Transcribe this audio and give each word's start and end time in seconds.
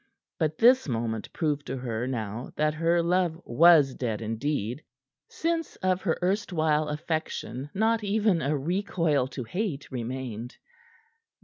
But 0.39 0.57
this 0.57 0.87
moment 0.87 1.31
proved 1.31 1.67
to 1.67 1.77
her 1.77 2.07
now 2.07 2.51
that 2.55 2.73
her 2.73 3.03
love 3.03 3.39
was 3.45 3.93
dead, 3.93 4.19
indeed, 4.19 4.83
since 5.29 5.75
of 5.75 6.01
her 6.01 6.17
erstwhile 6.23 6.87
affection 6.87 7.69
not 7.75 8.03
even 8.03 8.41
a 8.41 8.57
recoil 8.57 9.27
to 9.27 9.43
hate 9.43 9.91
remained. 9.91 10.57